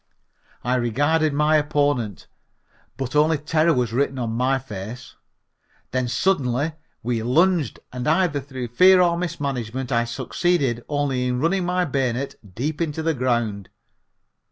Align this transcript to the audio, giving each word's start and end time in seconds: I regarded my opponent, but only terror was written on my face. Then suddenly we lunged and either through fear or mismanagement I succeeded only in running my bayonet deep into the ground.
I 0.63 0.77
regarded 0.77 1.31
my 1.31 1.57
opponent, 1.57 2.25
but 2.97 3.15
only 3.15 3.37
terror 3.37 3.71
was 3.75 3.93
written 3.93 4.17
on 4.17 4.31
my 4.31 4.57
face. 4.57 5.13
Then 5.91 6.07
suddenly 6.07 6.71
we 7.03 7.21
lunged 7.21 7.79
and 7.93 8.07
either 8.07 8.39
through 8.41 8.69
fear 8.69 8.99
or 8.99 9.15
mismanagement 9.15 9.91
I 9.91 10.05
succeeded 10.05 10.83
only 10.89 11.27
in 11.27 11.39
running 11.39 11.65
my 11.67 11.85
bayonet 11.85 12.33
deep 12.55 12.81
into 12.81 13.03
the 13.03 13.13
ground. 13.13 13.69